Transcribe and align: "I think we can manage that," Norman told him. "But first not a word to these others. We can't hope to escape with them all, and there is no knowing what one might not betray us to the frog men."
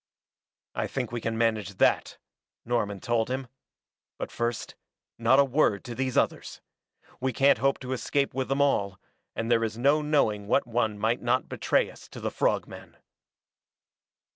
"I 0.73 0.87
think 0.87 1.11
we 1.11 1.21
can 1.21 1.37
manage 1.37 1.75
that," 1.77 2.17
Norman 2.65 3.01
told 3.01 3.29
him. 3.29 3.45
"But 4.17 4.31
first 4.31 4.73
not 5.19 5.37
a 5.37 5.45
word 5.45 5.83
to 5.83 5.93
these 5.93 6.17
others. 6.17 6.59
We 7.19 7.31
can't 7.31 7.59
hope 7.59 7.77
to 7.81 7.93
escape 7.93 8.33
with 8.33 8.47
them 8.49 8.61
all, 8.61 8.99
and 9.35 9.51
there 9.51 9.63
is 9.63 9.77
no 9.77 10.01
knowing 10.01 10.47
what 10.47 10.65
one 10.65 10.97
might 10.97 11.21
not 11.21 11.47
betray 11.49 11.91
us 11.91 12.07
to 12.07 12.19
the 12.19 12.31
frog 12.31 12.67
men." 12.67 12.97